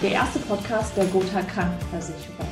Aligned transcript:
der 0.00 0.12
erste 0.12 0.38
Podcast 0.40 0.96
der 0.96 1.06
Gotha 1.06 1.42
Krankenversicherung. 1.42 2.46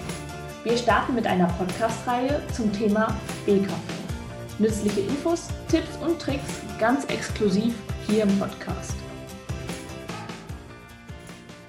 Wir 0.62 0.76
starten 0.76 1.14
mit 1.14 1.26
einer 1.26 1.46
Podcast-Reihe 1.46 2.42
zum 2.52 2.72
Thema 2.72 3.16
BKV. 3.46 3.72
Nützliche 4.58 5.00
Infos, 5.00 5.48
Tipps 5.68 5.96
und 5.98 6.20
Tricks 6.20 6.60
ganz 6.78 7.04
exklusiv 7.06 7.74
hier 8.06 8.24
im 8.24 8.38
Podcast. 8.38 8.94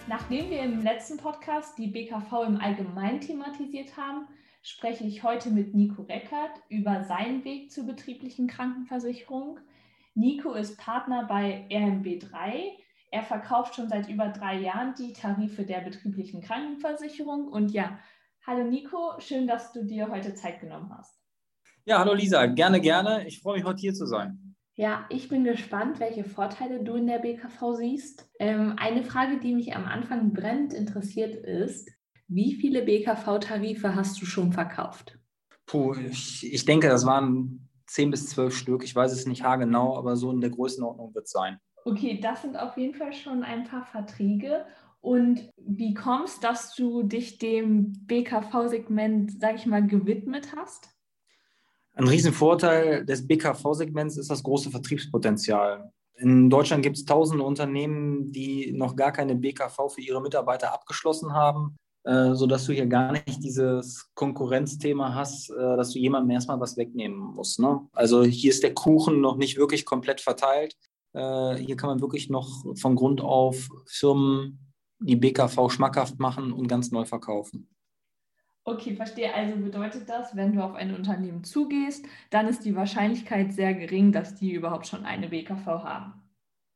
Nachdem 0.07 0.49
wir 0.49 0.61
im 0.63 0.81
letzten 0.81 1.17
Podcast 1.17 1.77
die 1.77 1.87
BKV 1.87 2.47
im 2.47 2.57
Allgemeinen 2.59 3.21
thematisiert 3.21 3.95
haben, 3.95 4.27
spreche 4.61 5.05
ich 5.05 5.23
heute 5.23 5.49
mit 5.49 5.73
Nico 5.73 6.03
Reckert 6.03 6.61
über 6.69 7.03
seinen 7.05 7.43
Weg 7.45 7.71
zur 7.71 7.85
betrieblichen 7.85 8.47
Krankenversicherung. 8.47 9.59
Nico 10.15 10.53
ist 10.53 10.77
Partner 10.77 11.25
bei 11.27 11.65
RMB3. 11.69 12.81
Er 13.13 13.23
verkauft 13.23 13.75
schon 13.75 13.89
seit 13.89 14.07
über 14.07 14.29
drei 14.29 14.57
Jahren 14.57 14.95
die 14.97 15.11
Tarife 15.11 15.65
der 15.65 15.81
betrieblichen 15.81 16.41
Krankenversicherung. 16.41 17.47
Und 17.47 17.71
ja, 17.71 17.99
hallo 18.47 18.63
Nico, 18.63 19.19
schön, 19.19 19.47
dass 19.47 19.73
du 19.73 19.83
dir 19.83 20.09
heute 20.09 20.33
Zeit 20.33 20.61
genommen 20.61 20.89
hast. 20.97 21.19
Ja, 21.83 21.99
hallo 21.99 22.13
Lisa, 22.13 22.45
gerne, 22.45 22.79
gerne. 22.79 23.27
Ich 23.27 23.41
freue 23.41 23.57
mich, 23.57 23.65
heute 23.65 23.81
hier 23.81 23.93
zu 23.93 24.05
sein. 24.05 24.55
Ja, 24.75 25.05
ich 25.09 25.27
bin 25.27 25.43
gespannt, 25.43 25.99
welche 25.99 26.23
Vorteile 26.23 26.85
du 26.85 26.95
in 26.95 27.05
der 27.05 27.19
BKV 27.19 27.73
siehst. 27.73 28.29
Ähm, 28.39 28.75
eine 28.77 29.03
Frage, 29.03 29.41
die 29.41 29.53
mich 29.53 29.75
am 29.75 29.85
Anfang 29.85 30.31
brennend 30.31 30.73
interessiert, 30.73 31.35
ist, 31.35 31.89
wie 32.29 32.55
viele 32.55 32.81
BKV-Tarife 32.83 33.93
hast 33.93 34.21
du 34.21 34.25
schon 34.25 34.53
verkauft? 34.53 35.19
Puh, 35.65 35.95
ich, 35.95 36.49
ich 36.49 36.63
denke, 36.63 36.87
das 36.87 37.05
waren 37.05 37.67
zehn 37.87 38.09
bis 38.09 38.29
zwölf 38.29 38.55
Stück. 38.55 38.85
Ich 38.85 38.95
weiß 38.95 39.11
es 39.11 39.27
nicht 39.27 39.43
haargenau, 39.43 39.97
aber 39.97 40.15
so 40.15 40.31
in 40.31 40.39
der 40.39 40.49
Größenordnung 40.49 41.13
wird 41.13 41.25
es 41.25 41.31
sein. 41.31 41.59
Okay, 41.85 42.19
das 42.21 42.41
sind 42.41 42.57
auf 42.57 42.77
jeden 42.77 42.93
Fall 42.93 43.13
schon 43.13 43.43
ein 43.43 43.63
paar 43.63 43.85
Verträge. 43.85 44.65
Und 45.01 45.49
wie 45.57 45.93
kommst, 45.93 46.43
dass 46.43 46.75
du 46.75 47.03
dich 47.03 47.39
dem 47.39 47.93
BKV-Segment, 48.05 49.39
sag 49.39 49.55
ich 49.55 49.65
mal, 49.65 49.85
gewidmet 49.85 50.49
hast? 50.55 50.89
Ein 51.93 52.07
Riesenvorteil 52.07 53.05
des 53.05 53.27
BKV-Segments 53.27 54.17
ist 54.17 54.29
das 54.29 54.43
große 54.43 54.69
Vertriebspotenzial. 54.69 55.91
In 56.17 56.49
Deutschland 56.49 56.83
gibt 56.83 56.97
es 56.97 57.05
tausende 57.05 57.43
Unternehmen, 57.43 58.31
die 58.31 58.71
noch 58.73 58.95
gar 58.95 59.11
keine 59.11 59.35
BKV 59.35 59.89
für 59.89 60.01
ihre 60.01 60.21
Mitarbeiter 60.21 60.71
abgeschlossen 60.71 61.33
haben. 61.33 61.77
Äh, 62.03 62.33
sodass 62.33 62.65
du 62.65 62.73
hier 62.73 62.87
gar 62.87 63.11
nicht 63.11 63.43
dieses 63.43 64.09
Konkurrenzthema 64.15 65.13
hast, 65.13 65.51
äh, 65.51 65.77
dass 65.77 65.91
du 65.91 65.99
jemandem 65.99 66.31
erstmal 66.31 66.59
was 66.59 66.75
wegnehmen 66.75 67.17
musst. 67.17 67.59
Ne? 67.59 67.79
Also 67.93 68.23
hier 68.23 68.49
ist 68.49 68.63
der 68.63 68.73
Kuchen 68.73 69.21
noch 69.21 69.37
nicht 69.37 69.57
wirklich 69.57 69.85
komplett 69.85 70.19
verteilt. 70.19 70.75
Äh, 71.13 71.55
hier 71.55 71.75
kann 71.75 71.89
man 71.89 72.01
wirklich 72.01 72.29
noch 72.29 72.63
von 72.75 72.95
Grund 72.95 73.21
auf 73.21 73.69
Firmen 73.87 74.59
die 74.99 75.15
BKV 75.15 75.69
schmackhaft 75.69 76.19
machen 76.19 76.53
und 76.53 76.67
ganz 76.67 76.91
neu 76.91 77.05
verkaufen. 77.05 77.67
Okay, 78.63 78.95
verstehe. 78.95 79.33
Also 79.33 79.57
bedeutet 79.57 80.07
das, 80.07 80.35
wenn 80.35 80.53
du 80.53 80.63
auf 80.63 80.75
ein 80.75 80.93
Unternehmen 80.93 81.43
zugehst, 81.43 82.05
dann 82.29 82.47
ist 82.47 82.63
die 82.63 82.75
Wahrscheinlichkeit 82.75 83.53
sehr 83.53 83.73
gering, 83.73 84.11
dass 84.11 84.35
die 84.35 84.51
überhaupt 84.53 84.85
schon 84.85 85.03
eine 85.03 85.29
BKV 85.29 85.65
haben. 85.65 86.13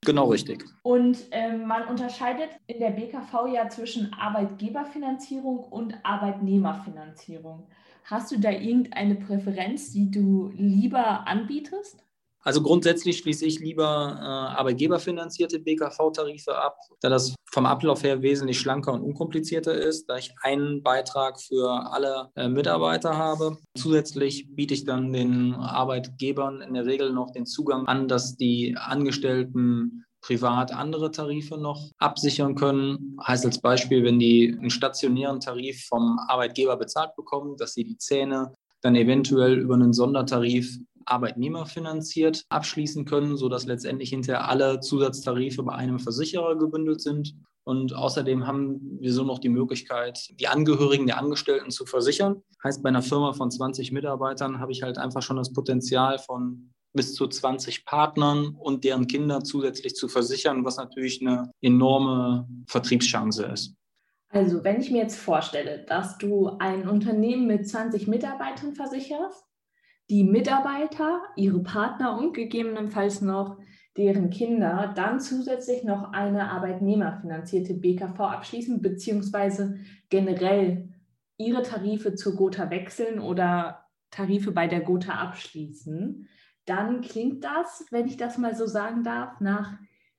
Genau 0.03 0.25
richtig. 0.25 0.65
Und 0.83 1.17
ähm, 1.31 1.67
man 1.67 1.87
unterscheidet 1.87 2.49
in 2.67 2.79
der 2.79 2.91
BKV 2.91 3.47
ja 3.53 3.69
zwischen 3.69 4.13
Arbeitgeberfinanzierung 4.13 5.59
und 5.59 5.95
Arbeitnehmerfinanzierung. 6.03 7.67
Hast 8.03 8.31
du 8.31 8.39
da 8.39 8.51
irgendeine 8.51 9.15
Präferenz, 9.15 9.91
die 9.91 10.11
du 10.11 10.51
lieber 10.55 11.27
anbietest? 11.27 12.04
Also 12.45 12.61
grundsätzlich 12.61 13.17
schließe 13.17 13.45
ich 13.45 13.59
lieber 13.59 14.17
äh, 14.19 14.23
arbeitgeberfinanzierte 14.23 15.59
BKV-Tarife 15.59 16.55
ab, 16.55 16.77
da 17.01 17.09
das 17.09 17.33
vom 17.51 17.65
Ablauf 17.65 18.03
her 18.03 18.21
wesentlich 18.21 18.59
schlanker 18.59 18.93
und 18.93 19.01
unkomplizierter 19.01 19.73
ist, 19.73 20.05
da 20.07 20.17
ich 20.17 20.31
einen 20.43 20.83
Beitrag 20.83 21.41
für 21.41 21.91
alle 21.91 22.29
äh, 22.35 22.47
Mitarbeiter 22.47 23.17
habe. 23.17 23.57
Zusätzlich 23.75 24.47
biete 24.55 24.75
ich 24.75 24.85
dann 24.85 25.11
den 25.11 25.55
Arbeitgebern 25.55 26.61
in 26.61 26.75
der 26.75 26.85
Regel 26.85 27.11
noch 27.11 27.31
den 27.31 27.47
Zugang 27.47 27.87
an, 27.87 28.07
dass 28.07 28.37
die 28.37 28.77
Angestellten 28.77 30.05
privat 30.21 30.71
andere 30.71 31.11
Tarife 31.11 31.57
noch 31.57 31.89
absichern 31.97 32.53
können. 32.53 33.17
Heißt 33.25 33.45
als 33.45 33.59
Beispiel, 33.59 34.03
wenn 34.03 34.19
die 34.19 34.55
einen 34.55 34.69
stationären 34.69 35.39
Tarif 35.39 35.85
vom 35.87 36.19
Arbeitgeber 36.27 36.77
bezahlt 36.77 37.15
bekommen, 37.15 37.57
dass 37.57 37.73
sie 37.73 37.83
die 37.83 37.97
Zähne 37.97 38.53
dann 38.81 38.95
eventuell 38.95 39.57
über 39.57 39.73
einen 39.73 39.93
Sondertarif 39.93 40.77
arbeitnehmerfinanziert 41.05 42.45
abschließen 42.49 43.05
können, 43.05 43.37
sodass 43.37 43.65
letztendlich 43.65 44.09
hinterher 44.09 44.47
alle 44.49 44.79
Zusatztarife 44.79 45.63
bei 45.63 45.73
einem 45.73 45.99
Versicherer 45.99 46.57
gebündelt 46.57 47.01
sind. 47.01 47.35
Und 47.63 47.93
außerdem 47.93 48.45
haben 48.45 48.99
wir 48.99 49.11
so 49.11 49.23
noch 49.23 49.39
die 49.39 49.49
Möglichkeit, 49.49 50.29
die 50.39 50.47
Angehörigen 50.47 51.07
der 51.07 51.17
Angestellten 51.17 51.71
zu 51.71 51.85
versichern. 51.85 52.43
Heißt, 52.63 52.83
bei 52.83 52.89
einer 52.89 53.01
Firma 53.01 53.33
von 53.33 53.49
20 53.49 53.91
Mitarbeitern 53.91 54.59
habe 54.59 54.71
ich 54.71 54.83
halt 54.83 54.97
einfach 54.97 55.23
schon 55.23 55.37
das 55.37 55.51
Potenzial 55.51 56.19
von 56.19 56.71
bis 56.93 57.13
zu 57.13 57.27
20 57.27 57.85
Partnern 57.85 58.55
und 58.55 58.83
deren 58.83 59.07
Kinder 59.07 59.43
zusätzlich 59.43 59.95
zu 59.95 60.07
versichern, 60.07 60.63
was 60.63 60.77
natürlich 60.77 61.21
eine 61.21 61.51
enorme 61.61 62.47
Vertriebschance 62.67 63.43
ist. 63.45 63.75
Also, 64.29 64.63
wenn 64.63 64.81
ich 64.81 64.91
mir 64.91 65.01
jetzt 65.01 65.17
vorstelle, 65.17 65.85
dass 65.87 66.17
du 66.17 66.49
ein 66.59 66.87
Unternehmen 66.87 67.47
mit 67.47 67.67
20 67.67 68.07
Mitarbeitern 68.07 68.73
versicherst, 68.73 69.45
die 70.09 70.23
Mitarbeiter, 70.23 71.21
ihre 71.35 71.59
Partner 71.63 72.17
und 72.17 72.33
gegebenenfalls 72.33 73.21
noch 73.21 73.57
deren 73.97 74.29
Kinder 74.29 74.93
dann 74.95 75.19
zusätzlich 75.19 75.83
noch 75.83 76.11
eine 76.11 76.51
arbeitnehmerfinanzierte 76.51 77.73
BKV 77.73 78.19
abschließen, 78.19 78.81
beziehungsweise 78.81 79.79
generell 80.09 80.89
ihre 81.37 81.63
Tarife 81.63 82.15
zur 82.15 82.35
Gotha 82.35 82.69
wechseln 82.69 83.19
oder 83.19 83.85
Tarife 84.11 84.51
bei 84.51 84.67
der 84.67 84.81
Gotha 84.81 85.13
abschließen, 85.13 86.27
dann 86.65 87.01
klingt 87.01 87.43
das, 87.43 87.85
wenn 87.91 88.07
ich 88.07 88.17
das 88.17 88.37
mal 88.37 88.55
so 88.55 88.65
sagen 88.65 89.03
darf, 89.03 89.39
nach 89.39 89.77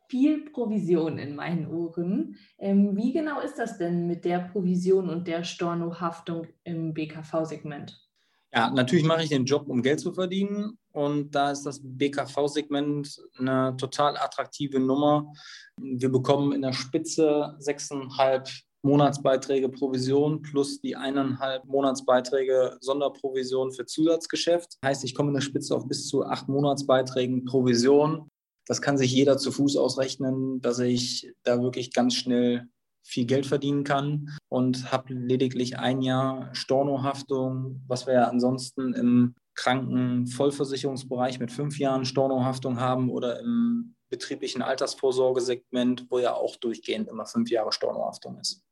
viel 0.08 0.50
Provision 0.50 1.18
in 1.18 1.34
meinen 1.34 1.66
Ohren. 1.66 2.36
Ähm, 2.58 2.96
wie 2.96 3.12
genau 3.12 3.40
ist 3.40 3.58
das 3.58 3.78
denn 3.78 4.06
mit 4.06 4.24
der 4.24 4.38
Provision 4.38 5.10
und 5.10 5.26
der 5.26 5.42
Stornohaftung 5.42 6.46
im 6.62 6.94
BKV-Segment? 6.94 8.05
Ja, 8.52 8.70
natürlich 8.70 9.04
mache 9.04 9.22
ich 9.22 9.28
den 9.28 9.44
Job, 9.44 9.68
um 9.68 9.82
Geld 9.82 10.00
zu 10.00 10.12
verdienen. 10.12 10.78
Und 10.92 11.34
da 11.34 11.50
ist 11.50 11.64
das 11.64 11.80
BKV-Segment 11.82 13.22
eine 13.38 13.76
total 13.76 14.16
attraktive 14.16 14.80
Nummer. 14.80 15.32
Wir 15.78 16.10
bekommen 16.10 16.52
in 16.52 16.62
der 16.62 16.72
Spitze 16.72 17.56
6,5 17.60 18.62
Monatsbeiträge 18.82 19.68
Provision 19.68 20.42
plus 20.42 20.80
die 20.80 20.96
eineinhalb 20.96 21.64
Monatsbeiträge 21.64 22.78
Sonderprovision 22.80 23.72
für 23.72 23.84
Zusatzgeschäft. 23.84 24.78
Heißt, 24.84 25.04
ich 25.04 25.14
komme 25.14 25.30
in 25.30 25.34
der 25.34 25.40
Spitze 25.40 25.74
auf 25.74 25.88
bis 25.88 26.06
zu 26.06 26.24
acht 26.24 26.48
Monatsbeiträgen 26.48 27.44
Provision. 27.44 28.28
Das 28.66 28.80
kann 28.80 28.96
sich 28.96 29.12
jeder 29.12 29.38
zu 29.38 29.52
Fuß 29.52 29.76
ausrechnen, 29.76 30.60
dass 30.60 30.78
ich 30.78 31.32
da 31.42 31.60
wirklich 31.62 31.92
ganz 31.92 32.14
schnell 32.14 32.68
viel 33.06 33.24
Geld 33.24 33.46
verdienen 33.46 33.84
kann 33.84 34.36
und 34.48 34.90
habe 34.90 35.14
lediglich 35.14 35.78
ein 35.78 36.02
Jahr 36.02 36.52
Stornohaftung, 36.54 37.82
was 37.86 38.06
wir 38.06 38.14
ja 38.14 38.24
ansonsten 38.24 38.94
im 38.94 39.34
Krankenvollversicherungsbereich 39.54 41.38
mit 41.38 41.52
fünf 41.52 41.78
Jahren 41.78 42.04
Stornohaftung 42.04 42.80
haben 42.80 43.08
oder 43.08 43.40
im 43.40 43.94
betrieblichen 44.10 44.60
Altersvorsorgesegment, 44.60 46.06
wo 46.10 46.18
ja 46.18 46.34
auch 46.34 46.56
durchgehend 46.56 47.08
immer 47.08 47.26
fünf 47.26 47.50
Jahre 47.50 47.72
Stornohaftung 47.72 48.38
ist. 48.38 48.62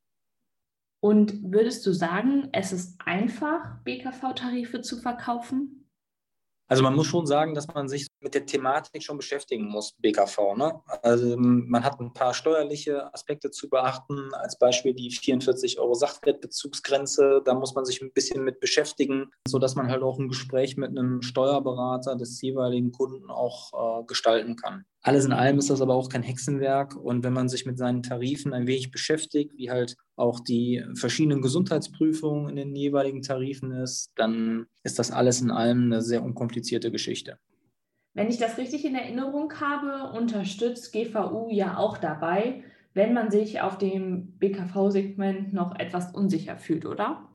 Und 1.01 1.53
würdest 1.53 1.85
du 1.87 1.93
sagen, 1.93 2.49
es 2.53 2.73
ist 2.73 2.99
einfach, 3.05 3.83
BKV-Tarife 3.85 4.81
zu 4.81 4.97
verkaufen? 4.97 5.91
Also 6.67 6.83
man 6.83 6.95
muss 6.95 7.07
schon 7.07 7.27
sagen, 7.27 7.55
dass 7.55 7.69
man 7.69 7.89
sich 7.89 8.07
mit 8.25 8.35
der 8.35 8.47
Thematik 8.47 9.05
schon 9.05 9.19
beschäftigen 9.19 9.69
muss, 9.69 9.93
BKV. 10.01 10.57
Ne? 10.57 10.81
Also 11.03 11.37
man 11.37 11.85
hat 11.85 12.01
ein 12.01 12.13
paar 12.13 12.35
steuerliche 12.35 13.13
Aspekte 13.15 13.51
zu 13.51 13.69
beachten, 13.69 14.31
als 14.33 14.59
Beispiel 14.59 14.95
die 14.95 15.11
44 15.11 15.79
Euro 15.79 15.95
Sachwertbezugsgrenze. 15.95 17.43
Da 17.45 17.55
muss 17.55 17.75
man 17.75 17.85
sich 17.85 18.03
ein 18.03 18.13
bisschen 18.13 18.43
mit 18.43 18.59
beschäftigen, 18.59 19.31
sodass 19.47 19.77
man 19.77 19.89
halt 19.89 20.03
auch 20.03 20.19
ein 20.19 20.29
Gespräch 20.29 20.77
mit 20.77 20.91
einem 20.91 21.23
Steuerberater 21.23 22.17
des 22.17 22.41
jeweiligen 22.41 22.91
Kunden 22.91 23.31
auch 23.31 24.01
äh, 24.01 24.05
gestalten 24.07 24.57
kann. 24.57 24.85
Alles 25.03 25.27
in 25.27 25.33
allem 25.33 25.59
ist 25.59 25.69
das 25.69 25.83
aber 25.83 25.95
auch 25.95 26.09
kein 26.09 26.23
Hexenwerk. 26.23 26.97
Und 26.97 27.25
wenn 27.25 27.35
man 27.35 27.51
sich 27.51 27.67
mit 27.67 27.77
seinen 27.77 28.03
Tarifen 28.03 28.55
ein 28.55 28.67
wenig 28.67 28.91
beschäftigt, 28.91 29.53
wie 29.59 29.71
halt 29.71 29.97
auch 30.17 30.41
die 30.41 30.83
verschiedenen 30.95 31.43
Gesundheitsprüfungen 31.43 32.49
in 32.49 32.57
den 32.57 32.75
jeweiligen 32.75 33.21
Tarifen 33.21 33.71
ist, 33.73 34.13
dann 34.17 34.65
ist 34.83 34.99
das 34.99 35.11
alles 35.11 35.43
in 35.43 35.51
allem 35.51 35.85
eine 35.85 36.01
sehr 36.01 36.23
unkomplizierte 36.23 36.91
Geschichte. 36.91 37.39
Wenn 38.15 38.29
ich 38.29 38.39
das 38.39 38.59
richtig 38.59 38.85
in 38.85 38.95
Erinnerung 38.95 39.53
habe, 39.61 40.17
unterstützt 40.17 40.93
GVU 40.93 41.49
ja 41.51 41.77
auch 41.77 41.99
dabei, 41.99 42.63
wenn 42.95 43.13
man 43.13 43.31
sich 43.33 43.61
auf 43.61 43.77
dem 43.77 44.39
BKV-Segment 44.39 45.53
noch 45.53 45.77
etwas 45.79 46.15
unsicher 46.15 46.57
fühlt, 46.57 46.87
oder? 46.87 47.29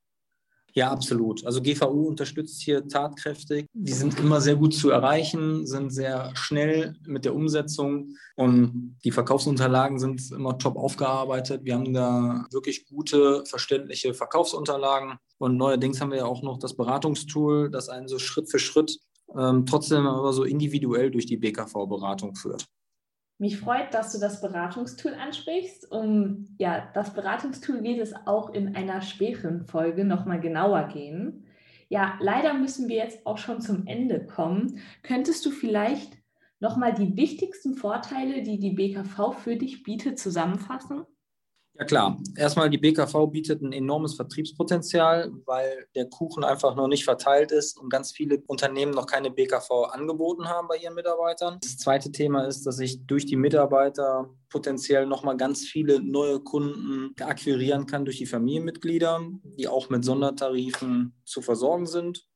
Ja, 0.74 0.92
absolut. 0.92 1.46
Also 1.46 1.62
GVU 1.62 2.08
unterstützt 2.08 2.62
hier 2.62 2.88
tatkräftig. 2.88 3.66
Die 3.74 3.92
sind 3.92 4.20
immer 4.20 4.40
sehr 4.40 4.56
gut 4.56 4.74
zu 4.74 4.92
erreichen, 4.92 5.66
sind 5.66 5.90
sehr 5.90 6.32
schnell 6.36 6.96
mit 7.06 7.26
der 7.26 7.36
Umsetzung 7.36 8.16
und 8.36 8.96
die 9.04 9.12
Verkaufsunterlagen 9.12 10.00
sind 10.00 10.32
immer 10.32 10.58
top 10.58 10.78
aufgearbeitet. 10.78 11.66
Wir 11.66 11.74
haben 11.74 11.94
da 11.94 12.46
wirklich 12.52 12.86
gute, 12.88 13.44
verständliche 13.46 14.14
Verkaufsunterlagen 14.14 15.18
und 15.40 15.58
neuerdings 15.58 16.00
haben 16.00 16.12
wir 16.12 16.20
ja 16.20 16.26
auch 16.26 16.44
noch 16.44 16.60
das 16.60 16.76
Beratungstool, 16.76 17.70
das 17.70 17.90
einen 17.90 18.08
so 18.08 18.20
Schritt 18.20 18.50
für 18.50 18.60
Schritt 18.60 19.00
ähm, 19.38 19.66
trotzdem 19.66 20.06
aber 20.08 20.34
so 20.34 20.44
individuell 20.44 21.12
durch 21.12 21.26
die 21.26 21.38
BKV-Beratung 21.38 22.36
führt. 22.36 22.66
Mich 23.38 23.58
freut, 23.58 23.94
dass 23.94 24.12
du 24.12 24.20
das 24.20 24.42
Beratungstool 24.42 25.14
ansprichst. 25.14 25.90
Um 25.92 26.56
ja, 26.60 26.90
das 26.94 27.14
Beratungstool 27.14 27.84
wird 27.84 28.00
es 28.00 28.14
auch 28.26 28.50
in 28.50 28.76
einer 28.76 29.02
späteren 29.02 29.62
Folge 29.62 30.04
nochmal 30.04 30.42
genauer 30.42 30.90
gehen. 30.90 31.46
Ja, 31.88 32.20
leider 32.20 32.54
müssen 32.54 32.90
wir 32.90 32.98
jetzt 32.98 33.26
auch 33.26 33.38
schon 33.38 33.62
zum 33.62 33.88
Ende 33.88 34.26
kommen. 34.26 34.80
Könntest 35.04 35.46
du 35.46 35.52
vielleicht 35.52 36.18
nochmal 36.60 36.94
die 36.94 37.16
wichtigsten 37.16 37.76
Vorteile, 37.76 38.44
die 38.44 38.60
die 38.60 38.72
BKV 38.72 39.34
für 39.34 39.56
dich 39.56 39.84
bietet, 39.84 40.20
zusammenfassen? 40.20 41.06
Ja 41.80 41.86
klar, 41.86 42.22
erstmal 42.36 42.70
die 42.70 42.78
BKV 42.78 43.28
bietet 43.32 43.62
ein 43.62 43.72
enormes 43.72 44.16
Vertriebspotenzial, 44.16 45.32
weil 45.46 45.88
der 45.96 46.10
Kuchen 46.10 46.44
einfach 46.44 46.76
noch 46.76 46.90
nicht 46.90 47.06
verteilt 47.06 47.54
ist 47.54 47.80
und 47.80 47.90
ganz 47.90 48.12
viele 48.12 48.44
Unternehmen 48.48 48.92
noch 48.92 49.06
keine 49.06 49.32
BKV 49.32 49.88
angeboten 49.90 50.50
haben 50.50 50.68
bei 50.68 50.76
ihren 50.76 50.94
Mitarbeitern. 50.94 51.58
Das 51.62 51.78
zweite 51.78 52.12
Thema 52.12 52.46
ist, 52.46 52.66
dass 52.66 52.80
ich 52.80 53.06
durch 53.06 53.26
die 53.26 53.38
Mitarbeiter 53.38 54.30
potenziell 54.50 55.06
nochmal 55.06 55.38
ganz 55.38 55.64
viele 55.64 56.02
neue 56.02 56.42
Kunden 56.42 57.16
akquirieren 57.22 57.86
kann 57.86 58.04
durch 58.04 58.18
die 58.18 58.26
Familienmitglieder, 58.26 59.22
die 59.58 59.70
auch 59.70 59.90
mit 59.90 60.04
Sondertarifen 60.04 61.14
zu 61.24 61.42
versorgen 61.42 61.86
sind 61.86 62.28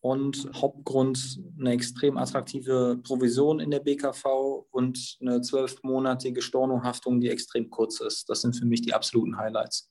und 0.00 0.48
Hauptgrund 0.54 1.40
eine 1.58 1.72
extrem 1.72 2.16
attraktive 2.16 3.00
Provision 3.02 3.60
in 3.60 3.70
der 3.70 3.80
BKV 3.80 4.66
und 4.70 5.18
eine 5.20 5.40
zwölfmonatige 5.40 6.42
Stornohaftung, 6.42 7.20
die 7.20 7.28
extrem 7.28 7.68
kurz 7.70 8.00
ist. 8.00 8.28
Das 8.28 8.42
sind 8.42 8.56
für 8.56 8.66
mich 8.66 8.82
die 8.82 8.94
absoluten 8.94 9.36
Highlights. 9.36 9.90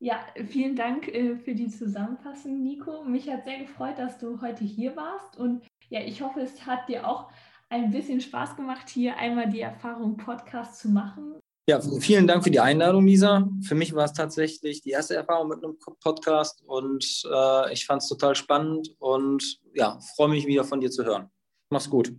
Ja, 0.00 0.18
vielen 0.48 0.74
Dank 0.74 1.06
äh, 1.08 1.36
für 1.36 1.54
die 1.54 1.68
Zusammenfassung, 1.68 2.62
Nico. 2.62 3.04
Mich 3.04 3.30
hat 3.30 3.44
sehr 3.44 3.60
gefreut, 3.60 3.98
dass 3.98 4.18
du 4.18 4.40
heute 4.40 4.64
hier 4.64 4.96
warst 4.96 5.36
und 5.38 5.62
ja, 5.90 6.00
ich 6.00 6.22
hoffe, 6.22 6.40
es 6.40 6.66
hat 6.66 6.88
dir 6.88 7.06
auch 7.06 7.30
ein 7.68 7.90
bisschen 7.90 8.20
Spaß 8.20 8.56
gemacht, 8.56 8.88
hier 8.88 9.16
einmal 9.16 9.48
die 9.48 9.60
Erfahrung 9.60 10.16
Podcast 10.16 10.80
zu 10.80 10.88
machen. 10.88 11.38
Ja, 11.68 11.80
vielen 12.00 12.26
Dank 12.26 12.42
für 12.42 12.50
die 12.50 12.58
Einladung, 12.58 13.06
Lisa. 13.06 13.48
Für 13.62 13.76
mich 13.76 13.94
war 13.94 14.04
es 14.04 14.12
tatsächlich 14.12 14.82
die 14.82 14.90
erste 14.90 15.14
Erfahrung 15.14 15.48
mit 15.48 15.62
einem 15.62 15.78
Podcast 16.00 16.60
und 16.66 17.22
äh, 17.32 17.72
ich 17.72 17.86
fand 17.86 18.02
es 18.02 18.08
total 18.08 18.34
spannend 18.34 18.94
und 18.98 19.60
ja, 19.72 20.00
freue 20.16 20.28
mich 20.28 20.46
wieder 20.46 20.64
von 20.64 20.80
dir 20.80 20.90
zu 20.90 21.04
hören. 21.04 21.30
Mach's 21.70 21.88
gut. 21.88 22.12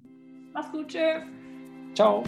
Mach's 0.54 0.72
gut, 0.72 0.88
tschö. 0.88 1.20
Ciao. 1.94 2.24